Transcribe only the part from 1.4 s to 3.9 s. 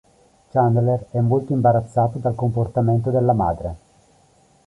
imbarazzato dal comportamento della madre.